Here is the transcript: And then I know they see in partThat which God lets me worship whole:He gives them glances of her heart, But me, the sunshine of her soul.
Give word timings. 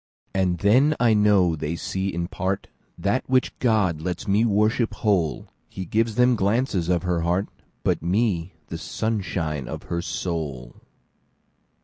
And 0.33 0.57
then 0.57 0.95
I 0.99 1.13
know 1.13 1.55
they 1.55 1.75
see 1.75 2.07
in 2.11 2.27
partThat 2.27 3.21
which 3.27 3.53
God 3.59 4.01
lets 4.01 4.27
me 4.27 4.43
worship 4.45 4.95
whole:He 4.95 5.85
gives 5.85 6.15
them 6.15 6.35
glances 6.35 6.89
of 6.89 7.03
her 7.03 7.21
heart, 7.21 7.49
But 7.83 8.01
me, 8.01 8.53
the 8.69 8.79
sunshine 8.79 9.67
of 9.67 9.83
her 9.93 10.01
soul. 10.01 10.73